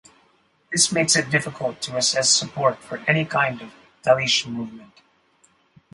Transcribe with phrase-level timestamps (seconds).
[0.71, 3.69] This makes it difficult to assess support for any kind of
[4.01, 4.99] Talysh movement.